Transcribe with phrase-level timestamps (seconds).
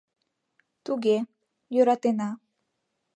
[0.85, 1.17] —Туге,
[1.73, 2.29] йӧратена.